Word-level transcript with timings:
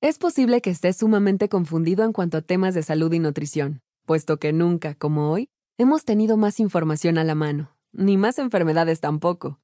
Es 0.00 0.18
posible 0.18 0.60
que 0.60 0.70
estés 0.70 0.98
sumamente 0.98 1.48
confundido 1.48 2.04
en 2.04 2.12
cuanto 2.12 2.38
a 2.38 2.42
temas 2.42 2.72
de 2.72 2.84
salud 2.84 3.12
y 3.12 3.18
nutrición, 3.18 3.80
puesto 4.06 4.38
que 4.38 4.52
nunca, 4.52 4.94
como 4.94 5.32
hoy, 5.32 5.48
hemos 5.76 6.04
tenido 6.04 6.36
más 6.36 6.60
información 6.60 7.18
a 7.18 7.24
la 7.24 7.34
mano, 7.34 7.76
ni 7.90 8.16
más 8.16 8.38
enfermedades 8.38 9.00
tampoco. 9.00 9.58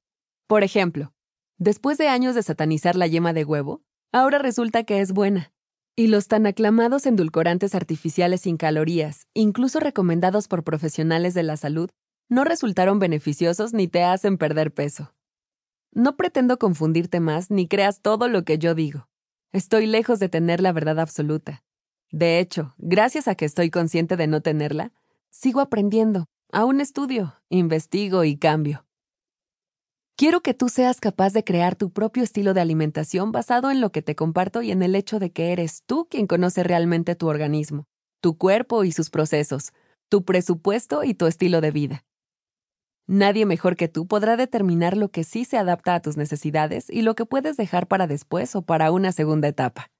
Por 0.45 0.65
ejemplo, 0.65 1.13
después 1.57 1.97
de 1.97 2.09
años 2.09 2.35
de 2.35 2.43
satanizar 2.43 2.97
la 2.97 3.07
yema 3.07 3.31
de 3.31 3.45
huevo, 3.45 3.81
ahora 4.11 4.37
resulta 4.37 4.83
que 4.83 4.99
es 4.99 5.13
buena. 5.13 5.53
Y 5.95 6.07
los 6.07 6.27
tan 6.27 6.45
aclamados 6.47 7.05
endulcorantes 7.05 7.73
artificiales 7.73 8.41
sin 8.41 8.57
calorías, 8.57 9.27
incluso 9.33 9.79
recomendados 9.79 10.49
por 10.49 10.65
profesionales 10.65 11.33
de 11.33 11.43
la 11.43 11.55
salud, 11.55 11.89
no 12.27 12.43
resultaron 12.43 12.99
beneficiosos 12.99 13.73
ni 13.73 13.87
te 13.87 14.03
hacen 14.03 14.37
perder 14.37 14.73
peso. 14.73 15.13
No 15.93 16.17
pretendo 16.17 16.59
confundirte 16.59 17.21
más 17.21 17.51
ni 17.51 17.69
creas 17.69 18.01
todo 18.01 18.27
lo 18.27 18.43
que 18.43 18.57
yo 18.57 18.75
digo. 18.75 19.07
Estoy 19.55 19.85
lejos 19.87 20.19
de 20.19 20.27
tener 20.27 20.59
la 20.59 20.73
verdad 20.73 20.99
absoluta. 20.99 21.63
De 22.11 22.39
hecho, 22.39 22.75
gracias 22.77 23.29
a 23.29 23.35
que 23.35 23.45
estoy 23.45 23.69
consciente 23.69 24.17
de 24.17 24.27
no 24.27 24.41
tenerla, 24.41 24.91
sigo 25.29 25.61
aprendiendo, 25.61 26.25
aún 26.51 26.81
estudio, 26.81 27.35
investigo 27.47 28.25
y 28.25 28.35
cambio. 28.35 28.85
Quiero 30.17 30.41
que 30.41 30.53
tú 30.53 30.67
seas 30.67 30.99
capaz 30.99 31.31
de 31.31 31.45
crear 31.45 31.77
tu 31.77 31.89
propio 31.89 32.21
estilo 32.21 32.53
de 32.53 32.59
alimentación 32.59 33.31
basado 33.31 33.71
en 33.71 33.79
lo 33.79 33.93
que 33.93 34.01
te 34.01 34.13
comparto 34.13 34.61
y 34.61 34.71
en 34.71 34.83
el 34.83 34.93
hecho 34.93 35.19
de 35.19 35.31
que 35.31 35.53
eres 35.53 35.83
tú 35.85 36.05
quien 36.09 36.27
conoce 36.27 36.61
realmente 36.61 37.15
tu 37.15 37.27
organismo, 37.27 37.87
tu 38.19 38.37
cuerpo 38.37 38.83
y 38.83 38.91
sus 38.91 39.09
procesos, 39.09 39.71
tu 40.09 40.25
presupuesto 40.25 41.05
y 41.05 41.13
tu 41.13 41.27
estilo 41.27 41.61
de 41.61 41.71
vida. 41.71 42.03
Nadie 43.07 43.45
mejor 43.45 43.75
que 43.75 43.87
tú 43.87 44.07
podrá 44.07 44.35
determinar 44.35 44.97
lo 44.97 45.09
que 45.09 45.23
sí 45.23 45.45
se 45.45 45.57
adapta 45.57 45.93
a 45.93 46.01
tus 46.01 46.17
necesidades 46.17 46.89
y 46.89 47.03
lo 47.03 47.13
que 47.13 47.25
puedes 47.25 47.55
dejar 47.55 47.87
para 47.87 48.07
después 48.07 48.55
o 48.55 48.63
para 48.63 48.91
una 48.91 49.11
segunda 49.11 49.47
etapa. 49.47 49.91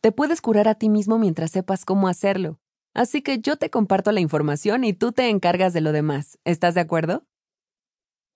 Te 0.00 0.12
puedes 0.12 0.40
curar 0.40 0.68
a 0.68 0.76
ti 0.76 0.88
mismo 0.88 1.18
mientras 1.18 1.50
sepas 1.50 1.84
cómo 1.84 2.06
hacerlo, 2.06 2.60
así 2.94 3.20
que 3.20 3.40
yo 3.40 3.56
te 3.56 3.68
comparto 3.68 4.12
la 4.12 4.20
información 4.20 4.84
y 4.84 4.92
tú 4.92 5.10
te 5.10 5.28
encargas 5.28 5.72
de 5.72 5.80
lo 5.80 5.90
demás. 5.90 6.38
¿Estás 6.44 6.74
de 6.74 6.80
acuerdo? 6.80 7.24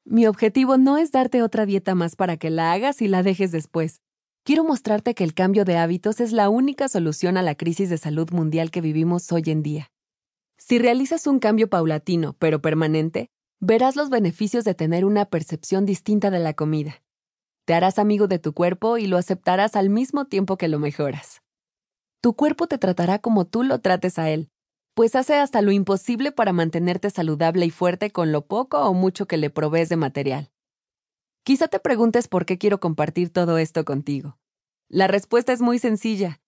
Mi 0.04 0.26
objetivo 0.26 0.76
no 0.76 0.98
es 0.98 1.12
darte 1.12 1.42
otra 1.42 1.66
dieta 1.66 1.94
más 1.94 2.16
para 2.16 2.36
que 2.36 2.50
la 2.50 2.72
hagas 2.72 3.00
y 3.00 3.08
la 3.08 3.22
dejes 3.22 3.52
después. 3.52 4.00
Quiero 4.44 4.64
mostrarte 4.64 5.14
que 5.14 5.24
el 5.24 5.34
cambio 5.34 5.64
de 5.64 5.76
hábitos 5.76 6.20
es 6.20 6.32
la 6.32 6.48
única 6.48 6.88
solución 6.88 7.36
a 7.36 7.42
la 7.42 7.56
crisis 7.56 7.90
de 7.90 7.98
salud 7.98 8.30
mundial 8.30 8.70
que 8.70 8.80
vivimos 8.80 9.30
hoy 9.32 9.42
en 9.46 9.62
día. 9.62 9.90
Si 10.58 10.78
realizas 10.78 11.26
un 11.26 11.38
cambio 11.38 11.68
paulatino 11.68 12.36
pero 12.38 12.62
permanente, 12.62 13.30
verás 13.60 13.96
los 13.96 14.10
beneficios 14.10 14.64
de 14.64 14.74
tener 14.74 15.04
una 15.04 15.24
percepción 15.26 15.86
distinta 15.86 16.30
de 16.30 16.38
la 16.38 16.54
comida. 16.54 17.02
Te 17.64 17.74
harás 17.74 17.98
amigo 17.98 18.28
de 18.28 18.38
tu 18.38 18.52
cuerpo 18.52 18.98
y 18.98 19.06
lo 19.06 19.16
aceptarás 19.16 19.76
al 19.76 19.90
mismo 19.90 20.26
tiempo 20.26 20.56
que 20.56 20.68
lo 20.68 20.78
mejoras. 20.78 21.42
Tu 22.20 22.34
cuerpo 22.34 22.66
te 22.66 22.78
tratará 22.78 23.18
como 23.18 23.44
tú 23.46 23.62
lo 23.62 23.80
trates 23.80 24.18
a 24.18 24.30
él, 24.30 24.50
pues 24.94 25.14
hace 25.14 25.34
hasta 25.34 25.62
lo 25.62 25.72
imposible 25.72 26.32
para 26.32 26.52
mantenerte 26.52 27.10
saludable 27.10 27.66
y 27.66 27.70
fuerte 27.70 28.10
con 28.10 28.32
lo 28.32 28.46
poco 28.46 28.78
o 28.78 28.94
mucho 28.94 29.26
que 29.26 29.36
le 29.36 29.50
provees 29.50 29.88
de 29.88 29.96
material. 29.96 30.50
Quizá 31.44 31.68
te 31.68 31.78
preguntes 31.78 32.28
por 32.28 32.46
qué 32.46 32.58
quiero 32.58 32.80
compartir 32.80 33.30
todo 33.30 33.58
esto 33.58 33.84
contigo. 33.84 34.38
La 34.88 35.06
respuesta 35.06 35.52
es 35.52 35.60
muy 35.60 35.78
sencilla. 35.78 36.40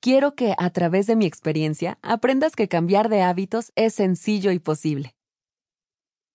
Quiero 0.00 0.34
que, 0.34 0.54
a 0.58 0.70
través 0.70 1.06
de 1.06 1.16
mi 1.16 1.24
experiencia, 1.24 1.98
aprendas 2.02 2.54
que 2.54 2.68
cambiar 2.68 3.08
de 3.08 3.22
hábitos 3.22 3.72
es 3.74 3.94
sencillo 3.94 4.50
y 4.50 4.58
posible. 4.58 5.16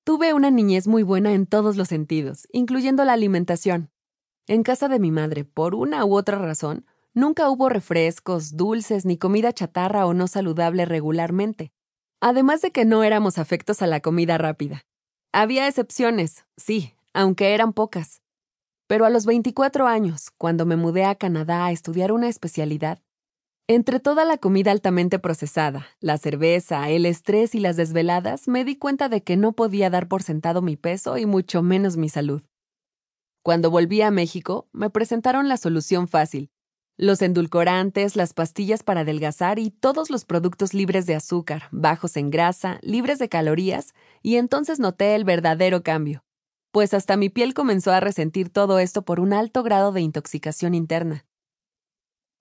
Tuve 0.09 0.33
una 0.33 0.49
niñez 0.49 0.88
muy 0.88 1.03
buena 1.03 1.33
en 1.33 1.45
todos 1.45 1.77
los 1.77 1.88
sentidos, 1.88 2.47
incluyendo 2.52 3.05
la 3.05 3.13
alimentación. 3.13 3.91
En 4.47 4.63
casa 4.63 4.88
de 4.88 4.97
mi 4.97 5.11
madre, 5.11 5.45
por 5.45 5.75
una 5.75 6.03
u 6.03 6.15
otra 6.15 6.39
razón, 6.39 6.88
nunca 7.13 7.47
hubo 7.47 7.69
refrescos, 7.69 8.57
dulces 8.57 9.05
ni 9.05 9.19
comida 9.19 9.53
chatarra 9.53 10.07
o 10.07 10.15
no 10.15 10.25
saludable 10.25 10.85
regularmente. 10.85 11.71
Además 12.21 12.61
de 12.61 12.71
que 12.71 12.85
no 12.85 13.03
éramos 13.03 13.37
afectos 13.37 13.83
a 13.83 13.85
la 13.85 13.99
comida 13.99 14.39
rápida. 14.39 14.81
Había 15.31 15.67
excepciones, 15.67 16.43
sí, 16.58 16.95
aunque 17.14 17.53
eran 17.53 17.71
pocas. 17.71 18.23
Pero 18.87 19.05
a 19.05 19.11
los 19.11 19.27
24 19.27 19.86
años, 19.86 20.31
cuando 20.39 20.65
me 20.65 20.75
mudé 20.75 21.05
a 21.05 21.14
Canadá 21.14 21.67
a 21.67 21.71
estudiar 21.71 22.11
una 22.11 22.30
especialidad, 22.30 22.98
entre 23.71 23.99
toda 23.99 24.25
la 24.25 24.39
comida 24.39 24.71
altamente 24.71 25.19
procesada, 25.19 25.85
la 25.99 26.17
cerveza, 26.17 26.89
el 26.89 27.05
estrés 27.05 27.53
y 27.53 27.59
las 27.59 27.77
desveladas, 27.77 28.47
me 28.47 28.65
di 28.65 28.75
cuenta 28.75 29.09
de 29.09 29.21
que 29.21 29.37
no 29.37 29.52
podía 29.52 29.91
dar 29.91 30.07
por 30.07 30.23
sentado 30.23 30.63
mi 30.63 30.75
peso 30.75 31.19
y 31.19 31.27
mucho 31.27 31.61
menos 31.61 31.95
mi 31.95 32.09
salud. 32.09 32.41
Cuando 33.43 33.69
volví 33.69 34.02
a 34.02 34.09
México, 34.09 34.67
me 34.71 34.89
presentaron 34.89 35.47
la 35.47 35.57
solución 35.57 36.07
fácil. 36.07 36.49
Los 36.97 37.21
endulcorantes, 37.21 38.15
las 38.15 38.33
pastillas 38.33 38.81
para 38.81 39.02
adelgazar 39.02 39.59
y 39.59 39.69
todos 39.69 40.09
los 40.09 40.25
productos 40.25 40.73
libres 40.73 41.05
de 41.05 41.13
azúcar, 41.13 41.65
bajos 41.71 42.17
en 42.17 42.31
grasa, 42.31 42.80
libres 42.81 43.19
de 43.19 43.30
calorías, 43.30 43.93
y 44.23 44.37
entonces 44.37 44.80
noté 44.80 45.13
el 45.13 45.25
verdadero 45.25 45.83
cambio. 45.83 46.23
Pues 46.71 46.95
hasta 46.95 47.17
mi 47.17 47.30
piel 47.30 47.53
comenzó 47.53 47.91
a 47.91 47.99
resentir 47.99 48.49
todo 48.49 48.80
esto 48.80 49.03
por 49.03 49.19
un 49.19 49.31
alto 49.31 49.61
grado 49.61 49.91
de 49.91 50.01
intoxicación 50.01 50.73
interna. 50.73 51.29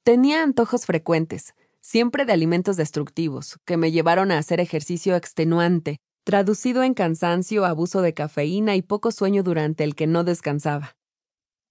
Tenía 0.08 0.42
antojos 0.42 0.86
frecuentes, 0.86 1.52
siempre 1.82 2.24
de 2.24 2.32
alimentos 2.32 2.78
destructivos, 2.78 3.58
que 3.66 3.76
me 3.76 3.92
llevaron 3.92 4.30
a 4.30 4.38
hacer 4.38 4.58
ejercicio 4.58 5.14
extenuante, 5.16 5.98
traducido 6.24 6.82
en 6.82 6.94
cansancio, 6.94 7.66
abuso 7.66 8.00
de 8.00 8.14
cafeína 8.14 8.74
y 8.74 8.80
poco 8.80 9.10
sueño 9.10 9.42
durante 9.42 9.84
el 9.84 9.94
que 9.94 10.06
no 10.06 10.24
descansaba. 10.24 10.96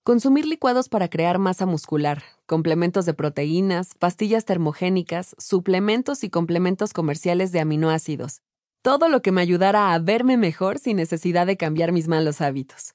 Consumir 0.03 0.45
licuados 0.45 0.87
para 0.87 1.07
crear 1.07 1.39
masa 1.39 1.65
muscular, 1.65 2.21
complementos 2.45 3.07
de 3.07 3.15
proteínas, 3.15 3.95
pastillas 3.95 4.45
termogénicas, 4.45 5.35
suplementos 5.39 6.23
y 6.23 6.29
complementos 6.29 6.93
comerciales 6.93 7.51
de 7.51 7.61
aminoácidos. 7.61 8.43
Todo 8.83 9.09
lo 9.09 9.23
que 9.23 9.31
me 9.31 9.41
ayudara 9.41 9.95
a 9.95 9.97
verme 9.97 10.37
mejor 10.37 10.77
sin 10.77 10.97
necesidad 10.97 11.47
de 11.47 11.57
cambiar 11.57 11.91
mis 11.91 12.07
malos 12.07 12.41
hábitos. 12.41 12.93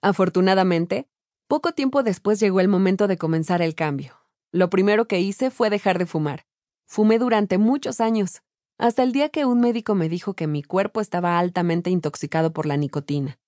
Afortunadamente, 0.00 1.06
poco 1.48 1.72
tiempo 1.72 2.02
después 2.02 2.40
llegó 2.40 2.60
el 2.60 2.68
momento 2.68 3.08
de 3.08 3.18
comenzar 3.18 3.60
el 3.60 3.74
cambio. 3.74 4.19
Lo 4.52 4.68
primero 4.68 5.06
que 5.06 5.20
hice 5.20 5.50
fue 5.50 5.70
dejar 5.70 5.98
de 5.98 6.06
fumar. 6.06 6.44
Fumé 6.86 7.18
durante 7.18 7.56
muchos 7.56 8.00
años, 8.00 8.42
hasta 8.78 9.02
el 9.02 9.12
día 9.12 9.28
que 9.28 9.44
un 9.44 9.60
médico 9.60 9.94
me 9.94 10.08
dijo 10.08 10.34
que 10.34 10.46
mi 10.46 10.62
cuerpo 10.62 11.00
estaba 11.00 11.38
altamente 11.38 11.90
intoxicado 11.90 12.52
por 12.52 12.66
la 12.66 12.76
nicotina. 12.76 13.38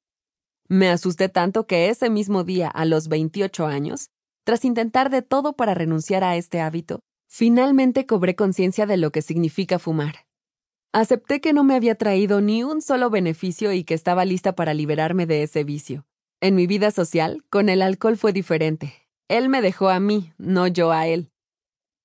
Me 0.69 0.89
asusté 0.89 1.29
tanto 1.29 1.67
que 1.67 1.89
ese 1.89 2.09
mismo 2.09 2.45
día, 2.45 2.69
a 2.69 2.85
los 2.85 3.09
28 3.09 3.67
años, 3.67 4.11
tras 4.45 4.65
intentar 4.65 5.11
de 5.11 5.23
todo 5.23 5.55
para 5.55 5.75
renunciar 5.75 6.23
a 6.23 6.37
este 6.37 6.61
hábito, 6.61 7.01
finalmente 7.29 8.07
cobré 8.07 8.37
conciencia 8.37 8.87
de 8.87 8.97
lo 8.97 9.11
que 9.11 9.23
significa 9.23 9.79
fumar. 9.79 10.27
Acepté 10.93 11.41
que 11.41 11.53
no 11.53 11.65
me 11.65 11.75
había 11.75 11.97
traído 11.97 12.41
ni 12.41 12.63
un 12.63 12.81
solo 12.81 13.11
beneficio 13.11 13.73
y 13.73 13.83
que 13.83 13.95
estaba 13.95 14.25
lista 14.25 14.55
para 14.55 14.75
liberarme 14.75 15.27
de 15.27 15.43
ese 15.43 15.65
vicio. 15.65 16.07
En 16.41 16.55
mi 16.55 16.67
vida 16.67 16.91
social, 16.91 17.45
con 17.51 17.69
el 17.69 17.83
alcohol 17.83 18.17
fue 18.17 18.33
diferente. 18.33 19.02
Él 19.33 19.49
me 19.49 19.63
dejó 19.63 19.89
a 19.89 19.99
mí, 19.99 20.35
no 20.37 20.67
yo 20.67 20.93
a 20.93 21.07
él. 21.07 21.33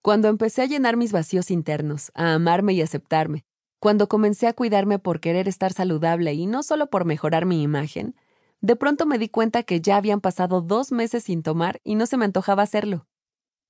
Cuando 0.02 0.30
empecé 0.30 0.62
a 0.62 0.66
llenar 0.66 0.96
mis 0.96 1.12
vacíos 1.12 1.52
internos, 1.52 2.10
a 2.14 2.34
amarme 2.34 2.72
y 2.72 2.82
aceptarme, 2.82 3.44
cuando 3.82 4.08
comencé 4.08 4.48
a 4.48 4.54
cuidarme 4.54 4.98
por 4.98 5.20
querer 5.20 5.50
estar 5.50 5.74
saludable 5.74 6.34
y 6.36 6.46
no 6.46 6.64
solo 6.64 6.90
por 6.90 7.04
mejorar 7.04 7.46
mi 7.46 7.62
imagen, 7.62 8.16
de 8.62 8.78
pronto 8.78 9.06
me 9.06 9.18
di 9.18 9.28
cuenta 9.28 9.64
que 9.64 9.82
ya 9.82 9.98
habían 9.98 10.22
pasado 10.22 10.62
dos 10.62 10.94
meses 10.94 11.26
sin 11.26 11.44
tomar 11.44 11.82
y 11.84 11.96
no 11.96 12.06
se 12.06 12.16
me 12.16 12.24
antojaba 12.24 12.64
hacerlo. 12.64 13.08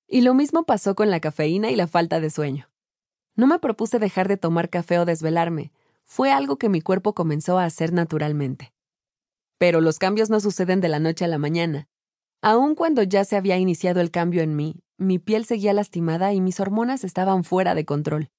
Y 0.08 0.22
lo 0.22 0.36
mismo 0.36 0.66
pasó 0.66 0.94
con 0.94 1.10
la 1.10 1.20
cafeína 1.20 1.72
y 1.72 1.76
la 1.76 1.88
falta 1.88 2.20
de 2.20 2.30
sueño. 2.30 2.70
No 3.36 3.48
me 3.48 3.58
propuse 3.58 3.98
dejar 3.98 4.28
de 4.28 4.38
tomar 4.38 4.70
café 4.70 5.00
o 5.00 5.06
desvelarme, 5.06 5.72
fue 6.04 6.32
algo 6.32 6.58
que 6.58 6.70
mi 6.70 6.82
cuerpo 6.82 7.14
comenzó 7.14 7.58
a 7.58 7.66
hacer 7.66 7.92
naturalmente. 7.92 8.72
Pero 9.58 9.82
los 9.82 9.98
cambios 9.98 10.30
no 10.30 10.42
suceden 10.42 10.80
de 10.80 10.90
la 10.90 11.00
noche 11.00 11.26
a 11.26 11.28
la 11.28 11.40
mañana, 11.40 11.88
Aun 12.42 12.76
cuando 12.76 13.04
ya 13.04 13.24
se 13.26 13.36
había 13.36 13.58
iniciado 13.58 14.02
el 14.02 14.12
cambio 14.12 14.42
en 14.42 14.56
mí, 14.56 14.82
mi 14.98 15.20
piel 15.20 15.46
seguía 15.46 15.74
lastimada 15.74 16.34
y 16.34 16.42
mis 16.42 16.60
hormonas 16.60 17.04
estaban 17.04 17.44
fuera 17.44 17.76
de 17.76 17.86
control. 17.86 18.30